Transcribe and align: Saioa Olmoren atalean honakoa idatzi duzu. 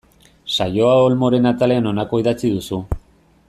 Saioa 0.55 0.95
Olmoren 1.09 1.47
atalean 1.51 1.91
honakoa 1.91 2.23
idatzi 2.25 2.53
duzu. 2.57 2.85